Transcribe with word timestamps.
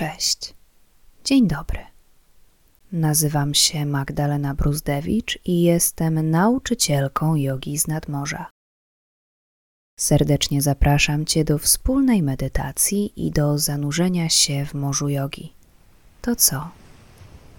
Cześć. 0.00 0.54
Dzień 1.24 1.48
dobry. 1.48 1.78
Nazywam 2.92 3.54
się 3.54 3.86
Magdalena 3.86 4.54
Bruzdewicz 4.54 5.38
i 5.44 5.62
jestem 5.62 6.30
nauczycielką 6.30 7.34
jogi 7.34 7.78
z 7.78 7.86
nadmorza. 7.86 8.50
Serdecznie 9.98 10.62
zapraszam 10.62 11.24
Cię 11.24 11.44
do 11.44 11.58
wspólnej 11.58 12.22
medytacji 12.22 13.26
i 13.26 13.30
do 13.30 13.58
zanurzenia 13.58 14.28
się 14.28 14.66
w 14.66 14.74
morzu 14.74 15.08
jogi. 15.08 15.52
To 16.22 16.36
co? 16.36 16.70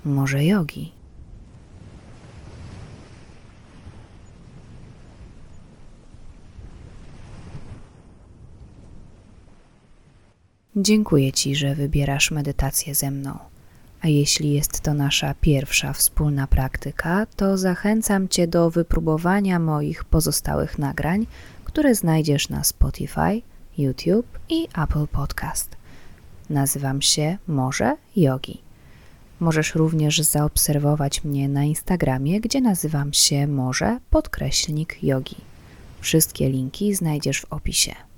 Morze 0.06 0.46
jogi. 0.46 0.92
Dziękuję 10.76 11.32
Ci, 11.32 11.56
że 11.56 11.76
wybierasz 11.76 12.32
medytację 12.32 12.96
ze 12.96 13.12
mną. 13.12 13.38
A 14.02 14.08
jeśli 14.08 14.54
jest 14.54 14.82
to 14.82 14.94
nasza 14.94 15.34
pierwsza 15.42 15.94
wspólna 15.94 16.48
praktyka, 16.48 17.26
to 17.36 17.58
zachęcam 17.58 18.28
Cię 18.28 18.48
do 18.48 18.70
wypróbowania 18.70 19.60
moich 19.60 20.04
pozostałych 20.04 20.80
nagrań, 20.80 21.28
które 21.66 21.96
znajdziesz 21.96 22.50
na 22.50 22.64
Spotify, 22.64 23.42
YouTube 23.78 24.40
i 24.50 24.68
Apple 24.84 25.08
Podcast. 25.08 25.76
Nazywam 26.50 27.02
się 27.02 27.38
Może 27.48 27.98
Yogi. 28.16 28.62
Możesz 29.40 29.76
również 29.76 30.20
zaobserwować 30.22 31.24
mnie 31.24 31.50
na 31.50 31.64
Instagramie, 31.64 32.42
gdzie 32.42 32.62
nazywam 32.62 33.14
się 33.14 33.48
Może 33.48 34.00
podkreślnik 34.10 35.04
Yogi. 35.04 35.38
Wszystkie 36.02 36.50
linki 36.50 36.96
znajdziesz 36.96 37.42
w 37.42 37.54
opisie. 37.54 38.11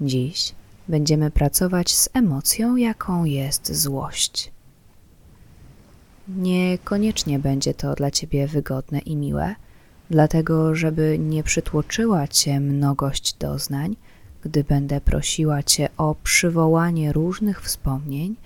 Dziś 0.00 0.54
będziemy 0.88 1.30
pracować 1.30 1.94
z 1.94 2.08
emocją, 2.14 2.76
jaką 2.76 3.24
jest 3.24 3.72
złość. 3.72 4.52
Niekoniecznie 6.28 7.38
będzie 7.38 7.74
to 7.74 7.94
dla 7.94 8.10
Ciebie 8.10 8.46
wygodne 8.46 8.98
i 8.98 9.16
miłe, 9.16 9.54
dlatego 10.10 10.74
żeby 10.74 11.18
nie 11.18 11.42
przytłoczyła 11.42 12.28
Cię 12.28 12.60
mnogość 12.60 13.34
doznań, 13.34 13.96
gdy 14.42 14.64
będę 14.64 15.00
prosiła 15.00 15.62
Cię 15.62 15.88
o 15.96 16.14
przywołanie 16.22 17.12
różnych 17.12 17.62
wspomnień, 17.62 18.36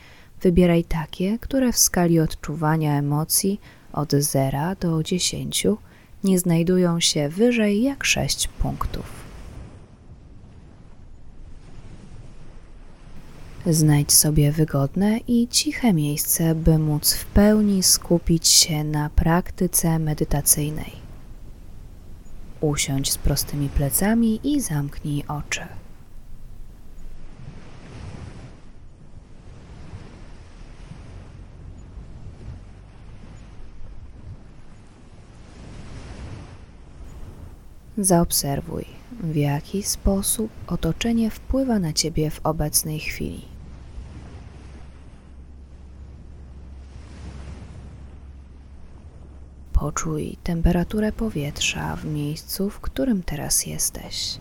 wybieraj 0.42 0.84
takie, 0.84 1.38
które 1.38 1.72
w 1.72 1.78
skali 1.78 2.20
odczuwania 2.20 2.98
emocji 2.98 3.60
od 3.92 4.12
0 4.12 4.58
do 4.80 5.02
10 5.02 5.66
nie 6.24 6.38
znajdują 6.38 7.00
się 7.00 7.28
wyżej 7.28 7.83
jak 7.83 8.05
6 8.05 8.48
punktów. 8.48 9.27
Znajdź 13.70 14.12
sobie 14.12 14.52
wygodne 14.52 15.19
i 15.19 15.48
ciche 15.48 15.92
miejsce, 15.92 16.55
by 16.55 16.78
móc 16.78 17.14
w 17.14 17.24
pełni 17.24 17.83
skupić 17.83 18.48
się 18.48 18.84
na 18.84 19.11
praktyce 19.11 19.98
medytacyjnej. 19.98 20.92
Usiądź 22.61 23.12
z 23.12 23.19
prostymi 23.19 23.69
plecami 23.69 24.41
i 24.44 24.61
zamknij 24.61 25.24
oczy. 25.28 25.61
Zaobserwuj, 37.98 38.84
w 39.20 39.36
jaki 39.36 39.83
sposób 39.83 40.50
otoczenie 40.66 41.30
wpływa 41.30 41.78
na 41.78 41.92
ciebie 41.92 42.30
w 42.30 42.41
obecnej 42.46 43.00
chwili. 43.00 43.58
Poczuj 49.80 50.36
temperaturę 50.44 51.12
powietrza 51.12 51.96
w 51.96 52.05
miejscu, 52.05 52.70
w 52.70 52.80
którym 52.80 53.22
teraz 53.22 53.66
jesteś. 53.66 54.39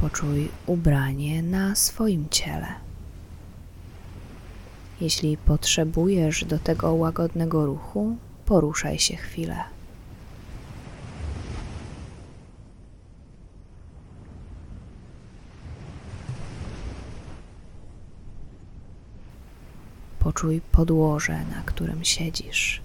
Poczuj 0.00 0.48
ubranie 0.66 1.42
na 1.42 1.74
swoim 1.74 2.28
ciele. 2.30 2.66
Jeśli 5.00 5.36
potrzebujesz 5.36 6.44
do 6.44 6.58
tego 6.58 6.94
łagodnego 6.94 7.66
ruchu, 7.66 8.16
poruszaj 8.46 8.98
się 8.98 9.16
chwilę. 9.16 9.77
Poczuj 20.28 20.60
podłoże, 20.72 21.32
na 21.32 21.62
którym 21.66 22.04
siedzisz. 22.04 22.80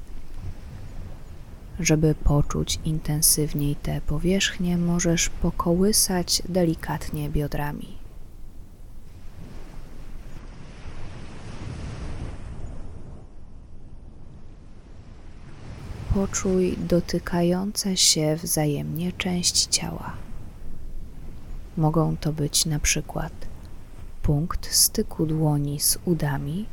Żeby 1.79 2.15
poczuć 2.15 2.79
intensywniej 2.85 3.75
tę 3.75 4.01
powierzchnię, 4.01 4.77
możesz 4.77 5.29
pokołysać 5.29 6.43
delikatnie 6.49 7.29
biodrami. 7.29 7.87
Poczuj 16.13 16.77
dotykające 16.77 17.97
się 17.97 18.35
wzajemnie 18.43 19.11
części 19.11 19.67
ciała. 19.69 20.13
Mogą 21.77 22.17
to 22.17 22.33
być 22.33 22.65
na 22.65 22.79
przykład 22.79 23.33
punkt 24.21 24.75
styku 24.75 25.25
dłoni 25.25 25.79
z 25.79 25.97
udami 26.05 26.65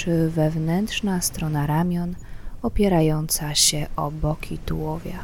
czy 0.00 0.30
wewnętrzna 0.30 1.20
strona 1.20 1.66
ramion 1.66 2.14
opierająca 2.62 3.54
się 3.54 3.86
o 3.96 4.10
boki 4.10 4.58
tułowia. 4.58 5.18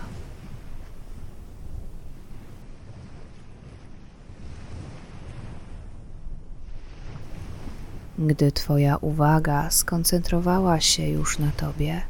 Gdy 8.19 8.53
Twoja 8.53 8.97
uwaga 8.97 9.71
skoncentrowała 9.71 10.81
się 10.81 11.09
już 11.09 11.39
na 11.39 11.51
Tobie, 11.51 12.01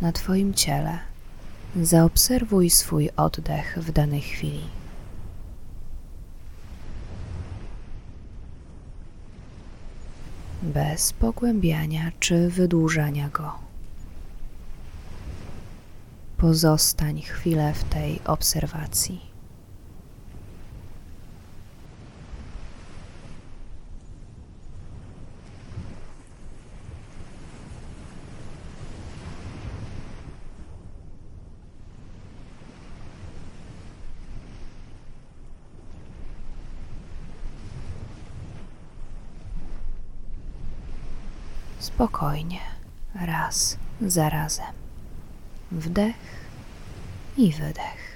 na 0.00 0.12
Twoim 0.12 0.54
ciele, 0.54 0.98
zaobserwuj 1.82 2.70
swój 2.70 3.10
oddech 3.16 3.78
w 3.80 3.92
danej 3.92 4.20
chwili. 4.20 4.79
Bez 10.62 11.12
pogłębiania 11.12 12.12
czy 12.20 12.50
wydłużania 12.50 13.28
go. 13.28 13.52
Pozostań 16.36 17.22
chwilę 17.22 17.74
w 17.74 17.84
tej 17.84 18.20
obserwacji. 18.24 19.29
Spokojnie, 41.94 42.60
raz 43.14 43.76
za 44.00 44.28
razem. 44.28 44.74
Wdech 45.72 46.16
i 47.36 47.52
wydech. 47.52 48.09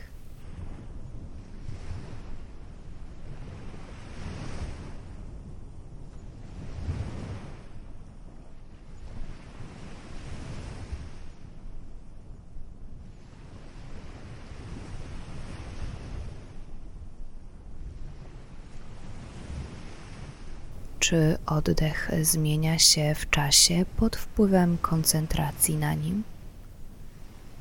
Czy 21.05 21.39
oddech 21.47 22.11
zmienia 22.23 22.79
się 22.79 23.15
w 23.15 23.31
czasie 23.31 23.85
pod 23.97 24.17
wpływem 24.17 24.79
koncentracji 24.79 25.77
na 25.77 25.95
nim? 25.95 26.23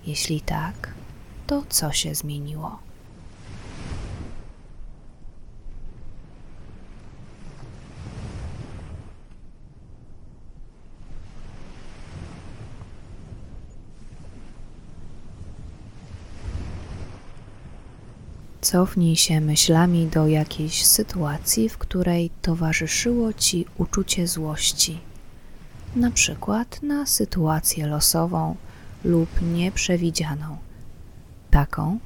Jeśli 0.05 0.41
tak, 0.41 0.93
to 1.47 1.63
co 1.69 1.91
się 1.91 2.15
zmieniło? 2.15 2.79
Cofnij 18.63 19.15
się 19.15 19.41
myślami 19.41 20.07
do 20.07 20.27
jakiejś 20.27 20.85
sytuacji, 20.85 21.69
w 21.69 21.77
której 21.77 22.29
towarzyszyło 22.41 23.33
ci 23.33 23.65
uczucie 23.77 24.27
złości, 24.27 24.99
na 25.95 26.11
przykład 26.11 26.83
na 26.83 27.05
sytuację 27.05 27.87
losową 27.87 28.55
lub 29.05 29.29
nieprzewidzianą, 29.41 30.57
taką, 31.51 31.99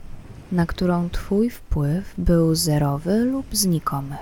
na 0.52 0.66
którą 0.66 1.10
Twój 1.10 1.50
wpływ 1.50 2.14
był 2.18 2.56
zerowy 2.56 3.26
lub 3.26 3.46
znikomy. 3.52 4.18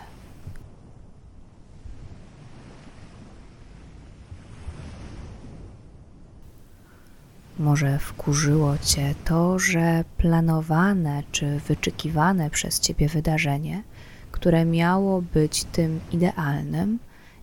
Może 7.59 7.99
wkurzyło 7.99 8.77
Cię 8.77 9.15
to, 9.25 9.59
że 9.59 10.03
planowane 10.17 11.23
czy 11.31 11.59
wyczekiwane 11.59 12.49
przez 12.49 12.79
Ciebie 12.79 13.09
wydarzenie, 13.09 13.83
które 14.31 14.65
miało 14.65 15.21
być 15.21 15.63
tym 15.63 15.99
idealnym, 16.11 16.99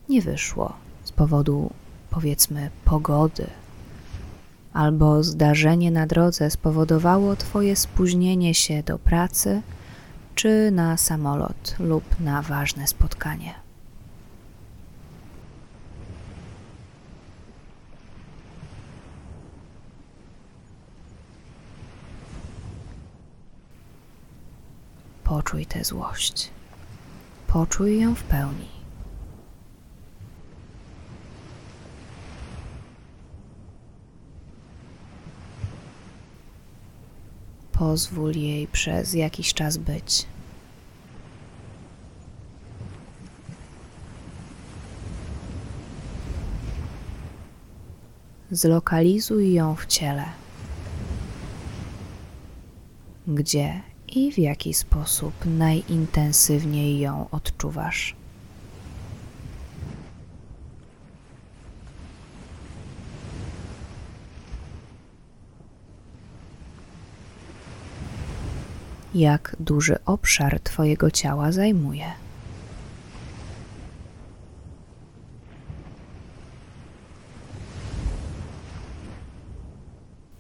nie 0.09 0.23
wyszło 0.23 0.73
z 1.05 1.13
powodu, 1.13 1.71
powiedzmy, 2.11 2.71
pogody, 2.85 3.47
albo 4.73 5.23
zdarzenie 5.23 5.91
na 5.91 6.07
drodze 6.07 6.51
spowodowało 6.51 7.37
Twoje 7.37 7.77
spóźnienie 7.77 8.55
się 8.55 8.83
do 8.83 8.99
pracy, 8.99 9.63
czy 10.35 10.71
na 10.71 10.97
samolot 10.97 11.77
lub 11.79 12.21
na 12.21 12.43
ważne 12.43 12.87
spotkanie. 12.87 13.62
Poczuj 25.33 25.67
tę 25.67 25.85
złość. 25.85 26.51
Poczuj 27.47 28.01
ją 28.01 28.15
w 28.15 28.23
pełni. 28.23 28.69
Pozwól 37.73 38.33
jej 38.33 38.67
przez 38.67 39.15
jakiś 39.15 39.55
czas 39.55 39.77
być. 39.77 40.27
Zlokalizuj 48.51 49.53
ją 49.53 49.75
w 49.75 49.87
ciele. 49.87 50.25
Gdzie 53.27 53.92
i 54.15 54.33
w 54.33 54.39
jaki 54.39 54.75
sposób 54.75 55.35
najintensywniej 55.47 57.01
ją 57.01 57.27
odczuwasz. 57.31 58.17
Jak 69.15 69.57
duży 69.61 69.99
obszar 70.05 70.61
Twojego 70.61 71.11
ciała 71.11 71.53
zajmuje. 71.53 72.13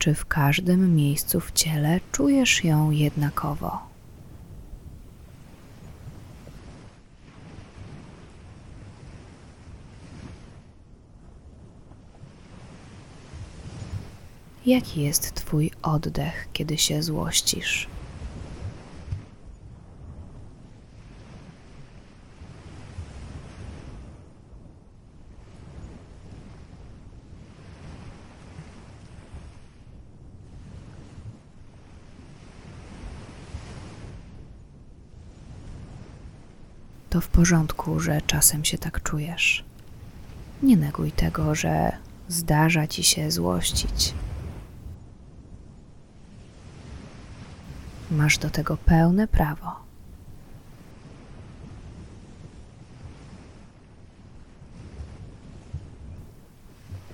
Czy 0.03 0.15
w 0.15 0.27
każdym 0.27 0.97
miejscu 0.97 1.41
w 1.41 1.53
ciele 1.53 2.01
czujesz 2.13 2.65
ją 2.65 2.91
jednakowo. 2.91 3.79
Jaki 14.67 15.03
jest 15.03 15.35
Twój 15.35 15.71
oddech, 15.83 16.49
kiedy 16.53 16.79
się 16.79 17.03
złościsz? 17.03 17.89
To 37.13 37.21
w 37.21 37.29
porządku, 37.29 38.01
że 38.01 38.21
czasem 38.21 38.65
się 38.65 38.79
tak 38.79 39.03
czujesz. 39.03 39.65
Nie 40.63 40.77
neguj 40.77 41.13
tego, 41.13 41.55
że 41.55 41.93
zdarza 42.29 42.87
ci 42.87 43.03
się 43.03 43.31
złościć. 43.31 44.15
Masz 48.11 48.39
do 48.39 48.51
tego 48.51 48.77
pełne 48.77 49.29
prawo. 49.29 49.73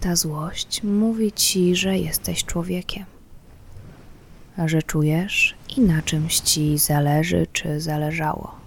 Ta 0.01 0.17
złość 0.17 0.83
mówi 0.83 1.33
ci, 1.33 1.77
że 1.77 1.99
jesteś 1.99 2.45
człowiekiem, 2.45 3.05
że 4.67 4.83
czujesz 4.83 5.55
i 5.77 5.81
na 5.81 6.03
czymś 6.03 6.41
ci 6.41 6.79
zależy 6.79 7.47
czy 7.53 7.81
zależało. 7.81 8.58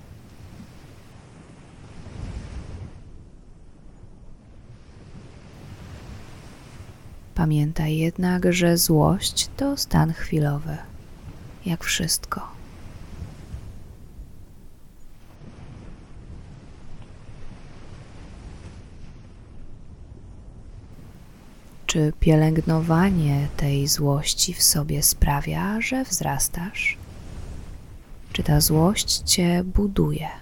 Pamiętaj 7.42 7.98
jednak, 7.98 8.54
że 8.54 8.78
złość 8.78 9.50
to 9.58 9.78
stan 9.78 10.14
chwilowy, 10.14 10.78
jak 11.66 11.84
wszystko. 11.84 12.48
Czy 21.86 22.14
pielęgnowanie 22.20 23.48
tej 23.58 23.88
złości 23.88 24.54
w 24.54 24.64
sobie 24.64 25.04
sprawia, 25.04 25.82
że 25.82 26.04
wzrastasz? 26.04 26.98
Czy 28.34 28.44
ta 28.44 28.62
złość 28.62 29.18
cię 29.18 29.64
buduje? 29.64 30.41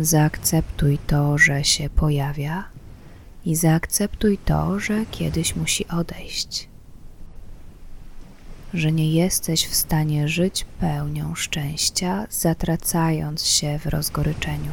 Zaakceptuj 0.00 0.98
to, 1.06 1.38
że 1.38 1.64
się 1.64 1.90
pojawia 1.90 2.64
i 3.44 3.56
zaakceptuj 3.56 4.38
to, 4.38 4.80
że 4.80 5.06
kiedyś 5.06 5.56
musi 5.56 5.88
odejść. 5.88 6.68
Że 8.74 8.92
nie 8.92 9.12
jesteś 9.12 9.66
w 9.66 9.74
stanie 9.74 10.28
żyć 10.28 10.66
pełnią 10.80 11.34
szczęścia, 11.34 12.26
zatracając 12.30 13.46
się 13.46 13.78
w 13.78 13.86
rozgoryczeniu. 13.86 14.72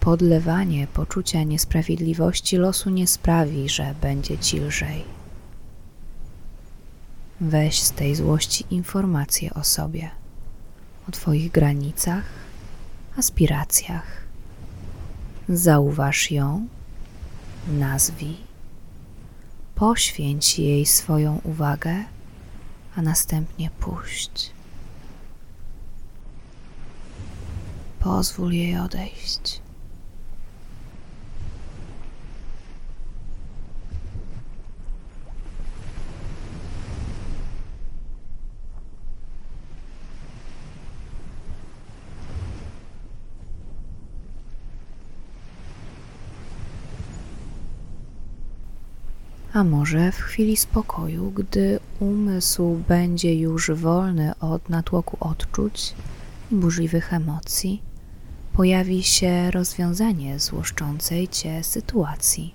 Podlewanie 0.00 0.86
poczucia 0.86 1.42
niesprawiedliwości 1.42 2.56
losu 2.56 2.90
nie 2.90 3.06
sprawi, 3.06 3.68
że 3.68 3.94
będzie 4.00 4.38
ci 4.38 4.60
lżej. 4.60 5.19
Weź 7.40 7.82
z 7.82 7.92
tej 7.92 8.14
złości 8.14 8.64
informacje 8.70 9.54
o 9.54 9.64
sobie, 9.64 10.10
o 11.08 11.10
Twoich 11.10 11.50
granicach, 11.52 12.24
aspiracjach. 13.16 14.06
Zauważ 15.48 16.30
ją, 16.30 16.66
nazwij, 17.68 18.36
poświęć 19.74 20.58
jej 20.58 20.86
swoją 20.86 21.40
uwagę, 21.44 22.04
a 22.96 23.02
następnie 23.02 23.70
puść. 23.70 24.52
Pozwól 28.00 28.52
jej 28.52 28.78
odejść. 28.78 29.60
A 49.60 49.64
może 49.64 50.12
w 50.12 50.16
chwili 50.16 50.56
spokoju, 50.56 51.30
gdy 51.30 51.80
umysł 51.98 52.82
będzie 52.88 53.34
już 53.34 53.70
wolny 53.70 54.38
od 54.38 54.68
natłoku 54.68 55.16
odczuć 55.20 55.94
i 56.52 56.54
burzliwych 56.54 57.14
emocji, 57.14 57.82
pojawi 58.52 59.02
się 59.02 59.50
rozwiązanie 59.50 60.38
złoszczącej 60.38 61.28
cię 61.28 61.64
sytuacji. 61.64 62.54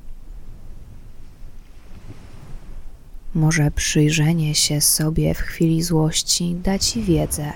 Może 3.36 3.72
przyjrzenie 3.72 4.56
się 4.56 4.82
sobie 4.82 5.34
w 5.34 5.40
chwili 5.40 5.84
złości 5.84 6.56
da 6.64 6.80
ci 6.80 7.04
wiedzę, 7.04 7.54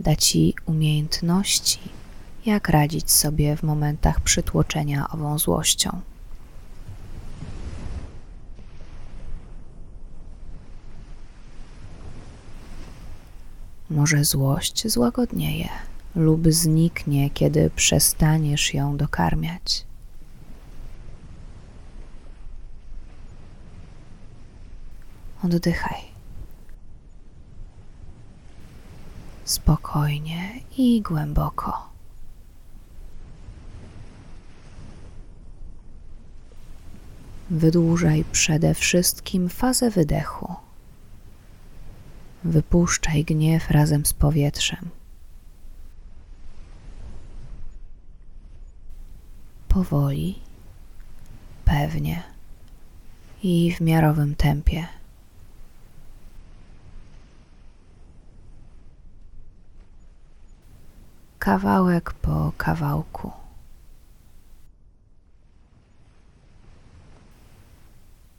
da 0.00 0.16
ci 0.16 0.54
umiejętności, 0.66 1.80
jak 2.46 2.68
radzić 2.68 3.10
sobie 3.10 3.56
w 3.56 3.62
momentach 3.62 4.20
przytłoczenia 4.20 5.08
ową 5.10 5.38
złością. 5.38 6.00
Może 13.90 14.24
złość 14.24 14.88
złagodnieje 14.88 15.68
lub 16.14 16.48
zniknie, 16.48 17.30
kiedy 17.30 17.70
przestaniesz 17.76 18.74
ją 18.74 18.96
dokarmiać. 18.96 19.84
Oddychaj. 25.44 26.00
Spokojnie 29.44 30.60
i 30.78 31.02
głęboko. 31.02 31.90
Wydłużaj 37.50 38.24
przede 38.32 38.74
wszystkim 38.74 39.48
fazę 39.48 39.90
wydechu. 39.90 40.69
Wypuszczaj 42.44 43.24
gniew 43.24 43.70
razem 43.70 44.06
z 44.06 44.12
powietrzem. 44.12 44.90
Powoli, 49.68 50.38
pewnie 51.64 52.22
i 53.42 53.72
w 53.72 53.80
miarowym 53.80 54.34
tempie. 54.34 54.86
Kawałek 61.38 62.12
po 62.12 62.52
kawałku. 62.56 63.32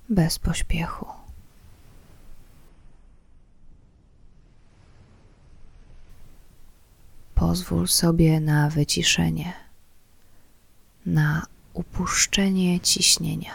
Bez 0.10 0.39
pośpiechu. 0.39 1.20
Pozwól 7.41 7.88
sobie 7.88 8.39
na 8.39 8.69
wyciszenie, 8.69 9.53
na 11.05 11.45
upuszczenie 11.74 12.79
ciśnienia. 12.79 13.53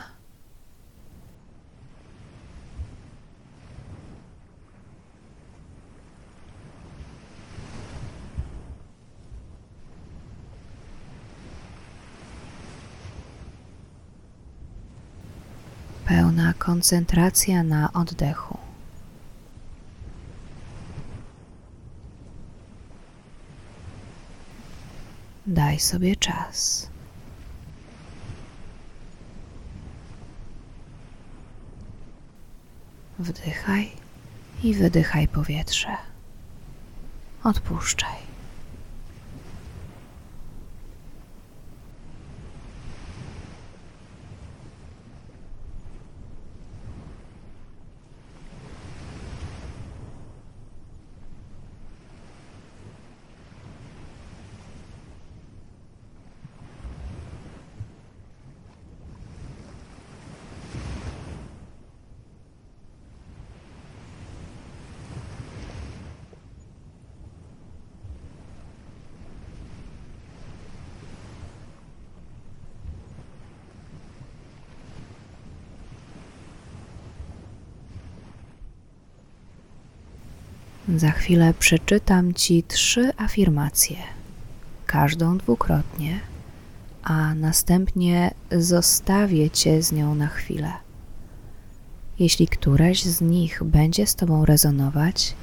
Pełna 16.07 16.55
koncentracja 16.59 17.63
na 17.63 17.93
oddechu. 17.93 18.66
Daj 25.57 25.81
sobie 25.81 26.17
czas. 26.17 26.89
Wdychaj 33.19 33.91
i 34.63 34.75
wydychaj 34.75 35.29
powietrze. 35.29 35.97
Odpuszczaj. 37.45 38.36
Za 80.95 81.11
chwilę 81.11 81.55
przeczytam 81.59 82.35
Ci 82.35 82.63
trzy 82.63 83.13
afirmacje, 83.17 83.97
każdą 84.87 85.39
dwukrotnie, 85.39 86.21
a 87.03 87.35
następnie 87.35 88.35
zostawię 88.53 89.51
Cię 89.51 89.83
z 89.83 89.93
nią 89.93 90.15
na 90.15 90.27
chwilę. 90.29 90.73
Jeśli 92.19 92.49
któraś 92.49 93.03
z 93.03 93.21
nich 93.21 93.65
będzie 93.65 94.07
z 94.07 94.15
Tobą 94.15 94.45
rezonować, 94.45 95.35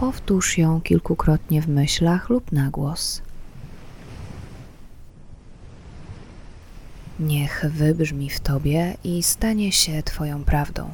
powtórz 0.00 0.58
ją 0.58 0.80
kilkukrotnie 0.80 1.62
w 1.62 1.68
myślach 1.68 2.28
lub 2.30 2.52
na 2.52 2.70
głos. 2.70 3.22
Niech 7.20 7.64
wybrzmi 7.70 8.30
w 8.30 8.40
Tobie 8.40 8.96
i 9.04 9.22
stanie 9.22 9.72
się 9.72 10.02
Twoją 10.02 10.44
prawdą. 10.44 10.90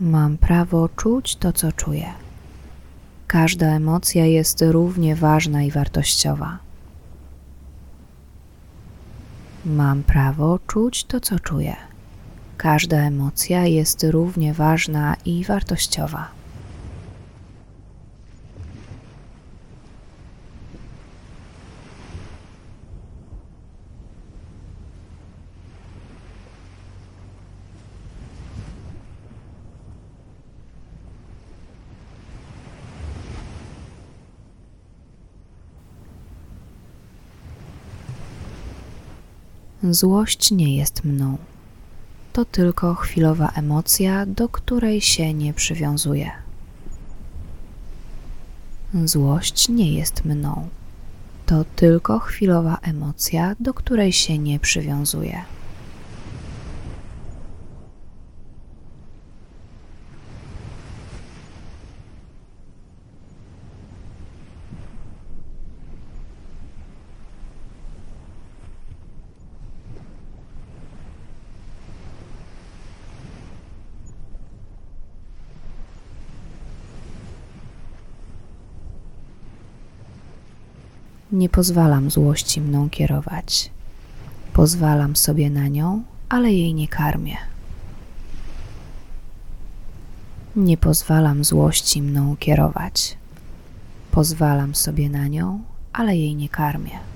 Mam 0.00 0.38
prawo 0.38 0.88
czuć 0.88 1.36
to, 1.36 1.52
co 1.52 1.72
czuję. 1.72 2.12
Każda 3.26 3.66
emocja 3.66 4.26
jest 4.26 4.62
równie 4.62 5.16
ważna 5.16 5.62
i 5.62 5.70
wartościowa. 5.70 6.58
Mam 9.64 10.02
prawo 10.02 10.58
czuć 10.66 11.04
to, 11.04 11.20
co 11.20 11.38
czuję. 11.38 11.76
Każda 12.56 12.96
emocja 12.96 13.66
jest 13.66 14.04
równie 14.10 14.54
ważna 14.54 15.16
i 15.24 15.44
wartościowa. 15.44 16.39
Złość 39.82 40.50
nie 40.50 40.76
jest 40.76 41.04
mną. 41.04 41.38
To 42.32 42.44
tylko 42.44 42.94
chwilowa 42.94 43.48
emocja, 43.48 44.26
do 44.26 44.48
której 44.48 45.00
się 45.00 45.34
nie 45.34 45.54
przywiązuje. 45.54 46.30
Złość 49.04 49.68
nie 49.68 49.92
jest 49.92 50.24
mną. 50.24 50.68
To 51.46 51.64
tylko 51.76 52.18
chwilowa 52.18 52.78
emocja, 52.82 53.56
do 53.60 53.74
której 53.74 54.12
się 54.12 54.38
nie 54.38 54.58
przywiązuje. 54.58 55.44
Nie 81.40 81.48
pozwalam 81.48 82.10
złości 82.10 82.60
mną 82.60 82.90
kierować. 82.90 83.70
Pozwalam 84.52 85.16
sobie 85.16 85.50
na 85.50 85.68
nią, 85.68 86.02
ale 86.28 86.52
jej 86.52 86.74
nie 86.74 86.88
karmię. 86.88 87.36
Nie 90.56 90.76
pozwalam 90.76 91.44
złości 91.44 92.02
mną 92.02 92.36
kierować. 92.36 93.16
Pozwalam 94.10 94.74
sobie 94.74 95.10
na 95.10 95.26
nią, 95.28 95.60
ale 95.92 96.16
jej 96.16 96.36
nie 96.36 96.48
karmię. 96.48 97.09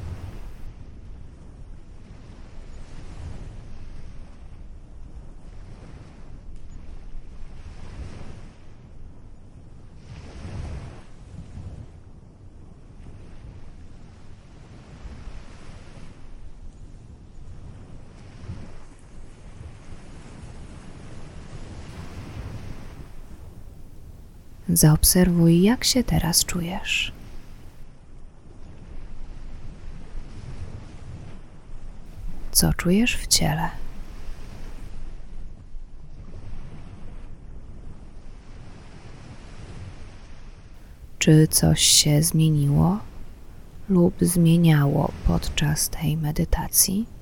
Zaobserwuj, 24.68 25.62
jak 25.62 25.84
się 25.84 26.04
teraz 26.04 26.44
czujesz. 26.44 27.12
Co 32.52 32.74
czujesz 32.74 33.16
w 33.16 33.26
ciele? 33.26 33.70
Czy 41.18 41.48
coś 41.48 41.80
się 41.80 42.22
zmieniło 42.22 42.98
lub 43.88 44.14
zmieniało 44.20 45.12
podczas 45.26 45.88
tej 45.88 46.16
medytacji? 46.16 47.13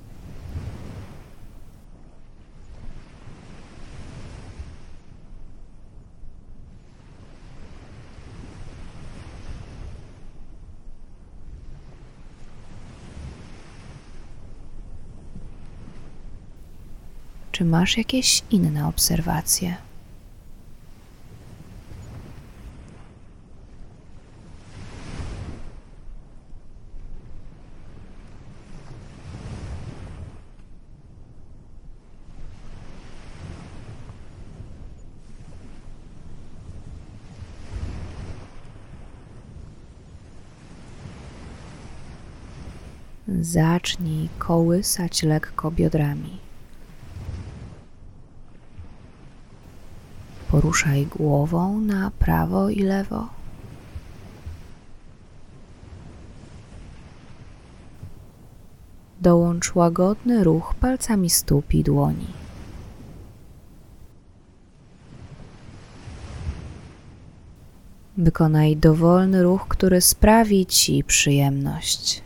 Czy 17.53 17.65
masz 17.65 17.97
jakieś 17.97 18.41
inne 18.51 18.87
obserwacje? 18.87 19.75
Zacznij 43.41 44.29
kołysać 44.39 45.23
lekko 45.23 45.71
biodrami. 45.71 46.52
Poruszaj 50.53 51.05
głową 51.05 51.79
na 51.79 52.11
prawo 52.11 52.69
i 52.69 52.79
lewo. 52.79 53.27
Dołącz 59.21 59.75
łagodny 59.75 60.43
ruch 60.43 60.73
palcami 60.75 61.29
stóp 61.29 61.73
i 61.73 61.83
dłoni. 61.83 62.27
Wykonaj 68.17 68.77
dowolny 68.77 69.43
ruch, 69.43 69.67
który 69.67 70.01
sprawi 70.01 70.65
Ci 70.65 71.03
przyjemność. 71.03 72.23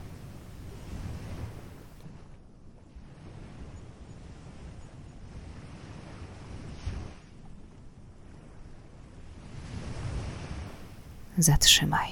Zatrzymaj. 11.37 12.09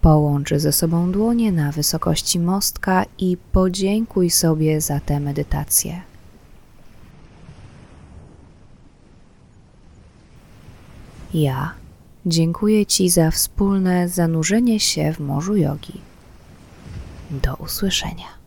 Połącz 0.00 0.50
ze 0.56 0.72
sobą 0.72 1.12
dłonie 1.12 1.52
na 1.52 1.72
wysokości 1.72 2.40
mostka 2.40 3.04
i 3.18 3.36
podziękuj 3.52 4.30
sobie 4.30 4.80
za 4.80 5.00
tę 5.00 5.20
medytację. 5.20 6.02
Ja 11.34 11.74
dziękuję 12.26 12.86
Ci 12.86 13.10
za 13.10 13.30
wspólne 13.30 14.08
zanurzenie 14.08 14.80
się 14.80 15.12
w 15.12 15.20
morzu 15.20 15.56
jogi. 15.56 16.00
Do 17.30 17.54
usłyszenia. 17.54 18.39